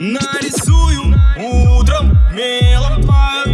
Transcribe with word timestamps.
Нарисую 0.00 1.14
утром 1.36 2.18
мелом 2.32 3.00
твою 3.02 3.53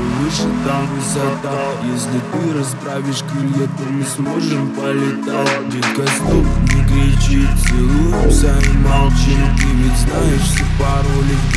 выше 0.00 0.48
там 0.64 0.86
высота 0.94 1.58
Если 1.84 2.20
ты 2.32 2.58
расправишь 2.58 3.22
крылья, 3.30 3.66
то 3.66 3.84
мы 3.90 4.04
сможем 4.04 4.68
полетать. 4.74 5.68
Детка, 5.70 6.06
стоп, 6.16 6.46
не 6.72 6.84
кричи, 6.84 7.46
целуемся 7.66 8.54
и 8.58 8.76
молчим. 8.78 9.40
Ты 9.58 9.66
ведь 9.80 9.98
знаешь 9.98 10.42
все 10.42 10.64
пароли 10.78 11.34
в 11.34 11.49